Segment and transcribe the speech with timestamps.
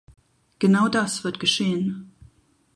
[0.57, 2.11] Genau das wird geschehen.